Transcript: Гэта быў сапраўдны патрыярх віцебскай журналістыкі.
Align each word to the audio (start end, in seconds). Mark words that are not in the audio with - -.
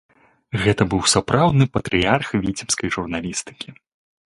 Гэта 0.61 0.87
быў 0.93 1.03
сапраўдны 1.15 1.65
патрыярх 1.75 2.27
віцебскай 2.49 2.89
журналістыкі. 2.97 3.69